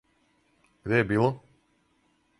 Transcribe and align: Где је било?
Где 0.87 1.01
је 1.01 1.07
било? 1.13 1.31